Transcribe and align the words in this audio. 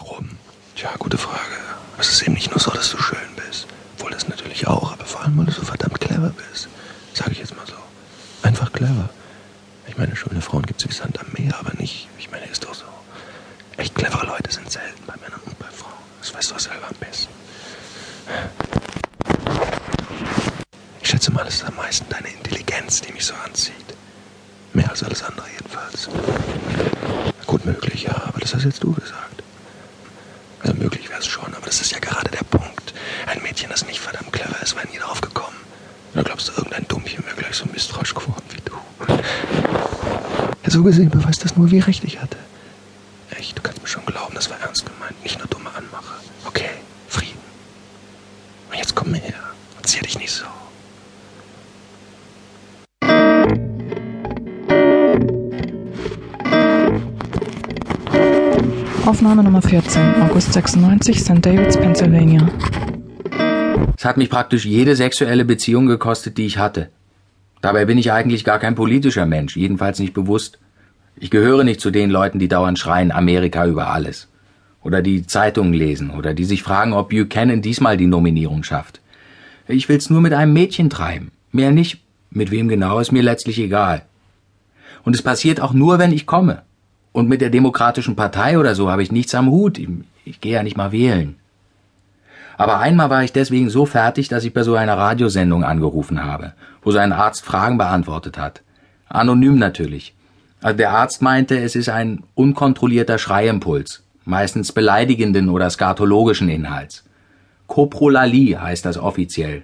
Warum? 0.00 0.30
Tja, 0.76 0.90
gute 0.98 1.18
Frage. 1.18 1.56
Es 1.98 2.08
ist 2.08 2.22
eben 2.22 2.32
nicht 2.34 2.50
nur 2.50 2.58
so, 2.58 2.70
dass 2.70 2.90
du 2.90 2.98
schön 2.98 3.18
bist. 3.36 3.66
Obwohl 3.96 4.10
das 4.12 4.28
natürlich 4.28 4.66
auch, 4.66 4.92
aber 4.92 5.04
vor 5.04 5.20
allem, 5.22 5.36
weil 5.36 5.44
du 5.44 5.52
so 5.52 5.62
verdammt 5.62 6.00
clever 6.00 6.30
bist. 6.30 6.68
Sag 7.12 7.28
ich 7.28 7.38
jetzt 7.38 7.54
mal 7.54 7.66
so. 7.66 7.74
Einfach 8.42 8.72
clever. 8.72 9.10
Ich 9.86 9.98
meine, 9.98 10.16
schöne 10.16 10.40
Frauen 10.40 10.64
gibt 10.64 10.80
es 10.80 10.88
wie 10.88 10.94
Sand 10.94 11.18
am 11.20 11.26
Meer, 11.36 11.54
aber 11.58 11.72
nicht. 11.74 12.08
Ich 12.18 12.30
meine, 12.30 12.46
ist 12.46 12.64
doch 12.64 12.74
so. 12.74 12.86
Echt 13.76 13.94
clevere 13.94 14.26
Leute 14.26 14.50
sind 14.50 14.70
selten 14.70 15.02
bei 15.06 15.14
Männern 15.16 15.40
und 15.44 15.58
bei 15.58 15.66
Frauen. 15.66 15.92
Das 16.20 16.32
weißt 16.32 16.50
du 16.50 16.58
selber 16.58 16.88
am 16.88 16.96
besten. 16.98 17.32
Ich 21.02 21.10
schätze 21.10 21.30
mal, 21.32 21.46
es 21.46 21.56
ist 21.56 21.64
am 21.64 21.76
meisten 21.76 22.06
deine 22.08 22.28
Intelligenz, 22.28 23.02
die 23.02 23.12
mich 23.12 23.26
so 23.26 23.34
anzieht. 23.44 23.74
Mehr 24.72 24.88
als 24.88 25.02
alles 25.02 25.22
andere 25.22 25.46
jedenfalls. 25.50 26.08
Gut 27.46 27.66
möglich, 27.66 28.04
ja, 28.04 28.14
aber 28.14 28.40
das 28.40 28.54
hast 28.54 28.64
jetzt 28.64 28.82
du 28.82 28.92
gesagt. 28.92 29.29
Es 31.20 31.26
schon, 31.26 31.52
aber 31.54 31.66
das 31.66 31.82
ist 31.82 31.92
ja 31.92 31.98
gerade 31.98 32.30
der 32.30 32.44
Punkt. 32.44 32.94
Ein 33.26 33.42
Mädchen, 33.42 33.68
das 33.68 33.84
nicht 33.84 34.00
verdammt 34.00 34.32
clever 34.32 34.58
ist, 34.62 34.74
wäre 34.74 34.88
nie 34.88 34.98
darauf 34.98 35.20
gekommen. 35.20 35.56
Oder 36.14 36.24
glaubst 36.24 36.48
du, 36.48 36.52
irgendein 36.52 36.88
Dummchen 36.88 37.22
wäre 37.26 37.36
gleich 37.36 37.56
so 37.56 37.66
misstrauisch 37.66 38.14
geworden 38.14 38.42
wie 38.48 38.60
du? 38.62 38.72
Ja, 40.64 40.70
so 40.70 40.82
gesehen 40.82 41.10
beweist 41.10 41.44
das 41.44 41.56
nur, 41.56 41.70
wie 41.70 41.78
recht 41.80 42.04
ich 42.04 42.18
hatte. 42.22 42.38
Echt, 43.38 43.58
du 43.58 43.60
kannst 43.60 43.82
mir 43.82 43.88
schon 43.88 44.06
glauben, 44.06 44.34
das 44.34 44.48
war 44.48 44.58
ernst 44.60 44.86
gemeint, 44.86 45.22
nicht 45.22 45.38
nur 45.38 45.46
dumme 45.48 45.68
Anmache. 45.74 46.14
Okay, 46.46 46.70
Frieden. 47.08 47.38
Und 48.70 48.78
jetzt 48.78 48.94
komm 48.94 49.12
her 49.12 49.34
und 49.76 49.86
zieh 49.86 50.00
dich 50.00 50.18
nicht 50.18 50.32
so. 50.32 50.46
Aufnahme 59.06 59.42
Nummer 59.42 59.62
14, 59.62 60.22
August 60.22 60.52
96, 60.52 61.20
St. 61.20 61.44
Davids, 61.44 61.76
Pennsylvania. 61.76 62.46
Es 63.96 64.04
hat 64.04 64.18
mich 64.18 64.28
praktisch 64.28 64.66
jede 64.66 64.94
sexuelle 64.94 65.44
Beziehung 65.44 65.86
gekostet, 65.86 66.36
die 66.36 66.46
ich 66.46 66.58
hatte. 66.58 66.90
Dabei 67.62 67.86
bin 67.86 67.98
ich 67.98 68.12
eigentlich 68.12 68.44
gar 68.44 68.58
kein 68.58 68.74
politischer 68.74 69.24
Mensch, 69.26 69.56
jedenfalls 69.56 69.98
nicht 69.98 70.12
bewusst. 70.12 70.58
Ich 71.16 71.30
gehöre 71.30 71.64
nicht 71.64 71.80
zu 71.80 71.90
den 71.90 72.10
Leuten, 72.10 72.38
die 72.38 72.48
dauernd 72.48 72.78
schreien 72.78 73.10
Amerika 73.10 73.66
über 73.66 73.88
alles. 73.88 74.28
Oder 74.82 75.02
die 75.02 75.26
Zeitungen 75.26 75.72
lesen 75.72 76.10
oder 76.10 76.34
die 76.34 76.44
sich 76.44 76.62
fragen, 76.62 76.92
ob 76.92 77.08
Buchanan 77.10 77.62
diesmal 77.62 77.96
die 77.96 78.06
Nominierung 78.06 78.62
schafft. 78.62 79.00
Ich 79.66 79.88
will's 79.88 80.10
nur 80.10 80.20
mit 80.20 80.34
einem 80.34 80.52
Mädchen 80.52 80.90
treiben. 80.90 81.32
Mehr 81.52 81.70
nicht. 81.70 82.00
Mit 82.30 82.50
wem 82.50 82.68
genau 82.68 83.00
ist 83.00 83.12
mir 83.12 83.22
letztlich 83.22 83.58
egal. 83.58 84.02
Und 85.04 85.16
es 85.16 85.22
passiert 85.22 85.60
auch 85.60 85.72
nur, 85.72 85.98
wenn 85.98 86.12
ich 86.12 86.26
komme. 86.26 86.62
Und 87.12 87.28
mit 87.28 87.40
der 87.40 87.50
Demokratischen 87.50 88.16
Partei 88.16 88.58
oder 88.58 88.74
so 88.74 88.90
habe 88.90 89.02
ich 89.02 89.10
nichts 89.10 89.34
am 89.34 89.50
Hut. 89.50 89.78
Ich, 89.78 89.88
ich 90.24 90.40
gehe 90.40 90.54
ja 90.54 90.62
nicht 90.62 90.76
mal 90.76 90.92
wählen. 90.92 91.36
Aber 92.56 92.78
einmal 92.78 93.08
war 93.08 93.24
ich 93.24 93.32
deswegen 93.32 93.70
so 93.70 93.86
fertig, 93.86 94.28
dass 94.28 94.44
ich 94.44 94.52
bei 94.52 94.62
so 94.62 94.74
einer 94.74 94.98
Radiosendung 94.98 95.64
angerufen 95.64 96.22
habe, 96.22 96.52
wo 96.82 96.90
so 96.90 96.98
ein 96.98 97.12
Arzt 97.12 97.44
Fragen 97.44 97.78
beantwortet 97.78 98.36
hat. 98.36 98.62
Anonym 99.08 99.58
natürlich. 99.58 100.14
Also 100.60 100.76
der 100.76 100.90
Arzt 100.90 101.22
meinte, 101.22 101.58
es 101.58 101.74
ist 101.74 101.88
ein 101.88 102.22
unkontrollierter 102.34 103.18
Schreiimpuls, 103.18 104.02
meistens 104.26 104.72
beleidigenden 104.72 105.48
oder 105.48 105.70
skatologischen 105.70 106.50
Inhalts. 106.50 107.04
Koprolalie 107.66 108.60
heißt 108.60 108.84
das 108.84 108.98
offiziell. 108.98 109.62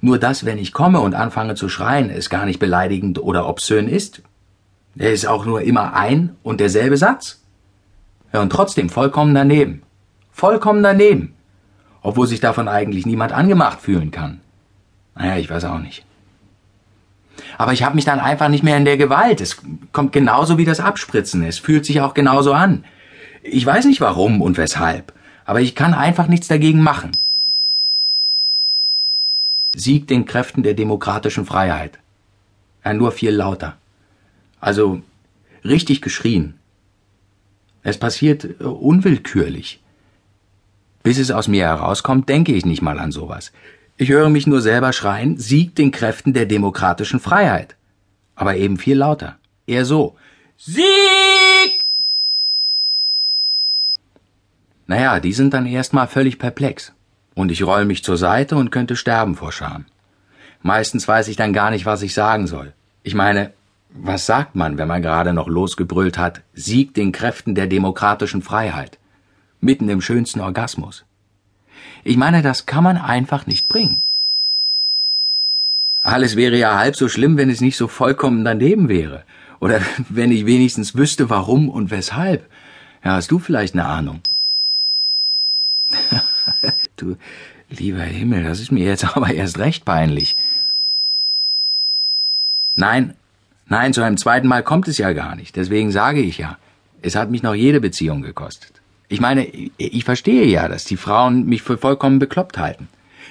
Nur 0.00 0.18
dass, 0.18 0.44
wenn 0.46 0.58
ich 0.58 0.72
komme 0.72 1.00
und 1.00 1.14
anfange 1.14 1.56
zu 1.56 1.68
schreien, 1.68 2.10
es 2.10 2.30
gar 2.30 2.46
nicht 2.46 2.58
beleidigend 2.58 3.18
oder 3.18 3.46
obszön 3.46 3.86
ist. 3.86 4.22
Er 4.96 5.12
ist 5.12 5.26
auch 5.26 5.44
nur 5.46 5.62
immer 5.62 5.94
ein 5.94 6.36
und 6.42 6.60
derselbe 6.60 6.96
Satz. 6.96 7.42
Ja, 8.32 8.40
und 8.40 8.50
trotzdem 8.50 8.88
vollkommen 8.88 9.34
daneben. 9.34 9.82
Vollkommen 10.30 10.82
daneben. 10.82 11.34
Obwohl 12.02 12.26
sich 12.26 12.40
davon 12.40 12.68
eigentlich 12.68 13.06
niemand 13.06 13.32
angemacht 13.32 13.80
fühlen 13.80 14.10
kann. 14.10 14.40
Naja, 15.14 15.36
ich 15.36 15.50
weiß 15.50 15.64
auch 15.64 15.78
nicht. 15.78 16.04
Aber 17.58 17.72
ich 17.72 17.82
habe 17.82 17.94
mich 17.94 18.04
dann 18.04 18.20
einfach 18.20 18.48
nicht 18.48 18.64
mehr 18.64 18.76
in 18.76 18.84
der 18.84 18.96
Gewalt. 18.96 19.40
Es 19.40 19.58
kommt 19.92 20.12
genauso 20.12 20.58
wie 20.58 20.64
das 20.64 20.80
Abspritzen. 20.80 21.42
Es 21.42 21.58
fühlt 21.58 21.84
sich 21.84 22.00
auch 22.00 22.14
genauso 22.14 22.52
an. 22.52 22.84
Ich 23.42 23.64
weiß 23.66 23.86
nicht 23.86 24.00
warum 24.00 24.40
und 24.40 24.56
weshalb, 24.56 25.12
aber 25.44 25.60
ich 25.60 25.74
kann 25.74 25.94
einfach 25.94 26.28
nichts 26.28 26.46
dagegen 26.46 26.80
machen. 26.80 27.10
Sieg 29.74 30.06
den 30.06 30.26
Kräften 30.26 30.62
der 30.62 30.74
demokratischen 30.74 31.44
Freiheit. 31.44 31.98
Ja, 32.84 32.92
nur 32.92 33.10
viel 33.10 33.30
lauter. 33.30 33.76
Also 34.62 35.02
richtig 35.64 36.00
geschrien. 36.02 36.54
Es 37.82 37.98
passiert 37.98 38.44
äh, 38.44 38.64
unwillkürlich. 38.64 39.82
Bis 41.02 41.18
es 41.18 41.32
aus 41.32 41.48
mir 41.48 41.64
herauskommt, 41.64 42.28
denke 42.28 42.52
ich 42.52 42.64
nicht 42.64 42.80
mal 42.80 43.00
an 43.00 43.10
sowas. 43.10 43.52
Ich 43.96 44.08
höre 44.08 44.30
mich 44.30 44.46
nur 44.46 44.62
selber 44.62 44.92
schreien, 44.92 45.36
Sieg 45.36 45.74
den 45.74 45.90
Kräften 45.90 46.32
der 46.32 46.46
demokratischen 46.46 47.18
Freiheit. 47.18 47.74
Aber 48.36 48.54
eben 48.56 48.76
viel 48.76 48.96
lauter. 48.96 49.36
Eher 49.66 49.84
so. 49.84 50.16
Sieg! 50.56 50.84
Naja, 54.86 55.18
die 55.18 55.32
sind 55.32 55.54
dann 55.54 55.66
erstmal 55.66 56.06
völlig 56.06 56.38
perplex. 56.38 56.92
Und 57.34 57.50
ich 57.50 57.64
roll 57.64 57.84
mich 57.84 58.04
zur 58.04 58.16
Seite 58.16 58.54
und 58.54 58.70
könnte 58.70 58.94
sterben 58.94 59.34
vor 59.34 59.50
Scham. 59.50 59.86
Meistens 60.60 61.08
weiß 61.08 61.26
ich 61.26 61.36
dann 61.36 61.52
gar 61.52 61.70
nicht, 61.70 61.84
was 61.84 62.02
ich 62.02 62.14
sagen 62.14 62.46
soll. 62.46 62.74
Ich 63.02 63.14
meine, 63.16 63.52
was 63.94 64.26
sagt 64.26 64.54
man, 64.54 64.78
wenn 64.78 64.88
man 64.88 65.02
gerade 65.02 65.32
noch 65.32 65.48
losgebrüllt 65.48 66.18
hat, 66.18 66.42
Sieg 66.54 66.94
den 66.94 67.12
Kräften 67.12 67.54
der 67.54 67.66
demokratischen 67.66 68.42
Freiheit? 68.42 68.98
Mitten 69.60 69.88
im 69.88 70.00
schönsten 70.00 70.40
Orgasmus. 70.40 71.04
Ich 72.04 72.16
meine, 72.16 72.42
das 72.42 72.66
kann 72.66 72.84
man 72.84 72.96
einfach 72.96 73.46
nicht 73.46 73.68
bringen. 73.68 74.02
Alles 76.02 76.34
wäre 76.34 76.56
ja 76.56 76.78
halb 76.78 76.96
so 76.96 77.08
schlimm, 77.08 77.36
wenn 77.36 77.50
es 77.50 77.60
nicht 77.60 77.76
so 77.76 77.86
vollkommen 77.86 78.44
daneben 78.44 78.88
wäre. 78.88 79.24
Oder 79.60 79.80
wenn 80.08 80.32
ich 80.32 80.46
wenigstens 80.46 80.96
wüsste, 80.96 81.30
warum 81.30 81.68
und 81.68 81.90
weshalb. 81.90 82.50
Ja, 83.04 83.12
hast 83.12 83.30
du 83.30 83.38
vielleicht 83.38 83.74
eine 83.74 83.84
Ahnung? 83.84 84.20
du 86.96 87.16
lieber 87.68 88.02
Himmel, 88.02 88.44
das 88.44 88.60
ist 88.60 88.72
mir 88.72 88.84
jetzt 88.84 89.04
aber 89.16 89.32
erst 89.32 89.58
recht 89.58 89.84
peinlich. 89.84 90.36
Nein, 92.74 93.14
nein, 93.72 93.94
zu 93.94 94.02
einem 94.02 94.18
zweiten 94.18 94.46
Mal 94.46 94.62
kommt 94.62 94.86
es 94.86 94.98
ja 94.98 95.12
gar 95.12 95.34
nicht. 95.34 95.56
Deswegen 95.56 95.90
sage 95.90 96.20
ich 96.20 96.38
ja, 96.38 96.58
es 97.00 97.16
hat 97.16 97.30
mich 97.30 97.42
noch 97.42 97.54
jede 97.54 97.80
Beziehung 97.80 98.22
gekostet. 98.22 98.70
Ich 99.08 99.20
meine, 99.20 99.46
ich 99.78 100.04
verstehe 100.04 100.46
ja, 100.46 100.68
dass 100.68 100.84
die 100.84 100.96
Frauen 100.96 101.46
mich 101.46 101.62
für 101.62 101.78
vollkommen 101.78 102.18
bekloppt 102.18 102.58
halten. 102.58 102.88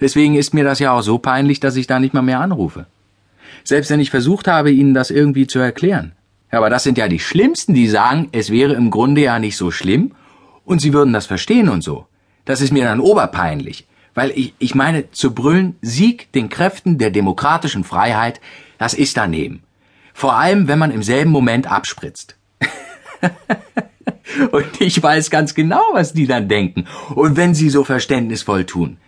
Deswegen 0.00 0.34
ist 0.34 0.54
mir 0.54 0.64
das 0.64 0.78
ja 0.78 0.92
auch 0.92 1.02
so 1.02 1.18
peinlich, 1.18 1.60
dass 1.60 1.76
ich 1.76 1.86
da 1.86 2.00
nicht 2.00 2.14
mal 2.14 2.22
mehr 2.22 2.40
anrufe. 2.40 2.86
Selbst 3.62 3.90
wenn 3.90 4.00
ich 4.00 4.10
versucht 4.10 4.48
habe, 4.48 4.70
ihnen 4.72 4.94
das 4.94 5.10
irgendwie 5.10 5.46
zu 5.46 5.58
erklären. 5.58 6.12
Aber 6.50 6.70
das 6.70 6.82
sind 6.82 6.98
ja 6.98 7.08
die 7.08 7.20
Schlimmsten, 7.20 7.74
die 7.74 7.88
sagen, 7.88 8.28
es 8.32 8.50
wäre 8.50 8.72
im 8.72 8.90
Grunde 8.90 9.20
ja 9.20 9.38
nicht 9.38 9.56
so 9.56 9.70
schlimm 9.70 10.12
und 10.64 10.80
sie 10.80 10.92
würden 10.92 11.12
das 11.12 11.26
verstehen 11.26 11.68
und 11.68 11.84
so. 11.84 12.06
Das 12.46 12.60
ist 12.60 12.72
mir 12.72 12.84
dann 12.84 13.00
oberpeinlich. 13.00 13.86
Weil 14.14 14.30
ich, 14.30 14.54
ich 14.58 14.74
meine, 14.74 15.10
zu 15.10 15.34
brüllen, 15.34 15.76
Sieg 15.80 16.32
den 16.32 16.48
Kräften 16.48 16.98
der 16.98 17.10
demokratischen 17.10 17.84
Freiheit, 17.84 18.40
das 18.78 18.94
ist 18.94 19.16
daneben. 19.16 19.62
Vor 20.14 20.34
allem, 20.34 20.68
wenn 20.68 20.78
man 20.78 20.90
im 20.90 21.02
selben 21.02 21.30
Moment 21.30 21.70
abspritzt. 21.70 22.36
und 24.52 24.80
ich 24.80 25.02
weiß 25.02 25.30
ganz 25.30 25.54
genau, 25.54 25.82
was 25.92 26.12
die 26.12 26.26
dann 26.26 26.48
denken. 26.48 26.86
Und 27.14 27.36
wenn 27.36 27.54
sie 27.54 27.70
so 27.70 27.84
verständnisvoll 27.84 28.64
tun. 28.64 28.98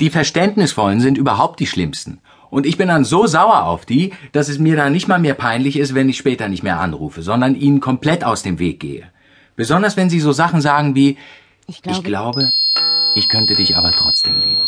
Die 0.00 0.10
Verständnisvollen 0.10 1.00
sind 1.00 1.18
überhaupt 1.18 1.60
die 1.60 1.66
schlimmsten. 1.66 2.20
Und 2.50 2.66
ich 2.66 2.76
bin 2.76 2.88
dann 2.88 3.04
so 3.04 3.26
sauer 3.26 3.64
auf 3.64 3.86
die, 3.86 4.12
dass 4.32 4.48
es 4.48 4.58
mir 4.58 4.76
dann 4.76 4.92
nicht 4.92 5.08
mal 5.08 5.20
mehr 5.20 5.34
peinlich 5.34 5.76
ist, 5.76 5.94
wenn 5.94 6.08
ich 6.08 6.18
später 6.18 6.48
nicht 6.48 6.62
mehr 6.62 6.80
anrufe, 6.80 7.22
sondern 7.22 7.54
ihnen 7.54 7.80
komplett 7.80 8.24
aus 8.24 8.42
dem 8.42 8.58
Weg 8.58 8.80
gehe. 8.80 9.08
Besonders 9.56 9.96
wenn 9.96 10.10
sie 10.10 10.20
so 10.20 10.32
Sachen 10.32 10.60
sagen 10.60 10.94
wie, 10.94 11.16
ich 11.66 11.82
glaube, 11.82 11.98
ich, 11.98 12.04
glaube, 12.04 12.52
ich 13.14 13.28
könnte 13.28 13.54
dich 13.54 13.76
aber 13.76 13.92
trotzdem 13.92 14.38
lieben. 14.38 14.62